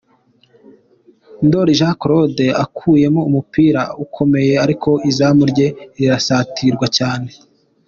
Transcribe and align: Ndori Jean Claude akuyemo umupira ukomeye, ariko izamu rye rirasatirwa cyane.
Ndori 1.45 1.77
Jean 1.79 1.95
Claude 2.01 2.45
akuyemo 2.63 3.21
umupira 3.29 3.81
ukomeye, 4.03 4.53
ariko 4.65 4.89
izamu 5.09 5.43
rye 5.51 5.67
rirasatirwa 5.97 6.87
cyane. 6.97 7.29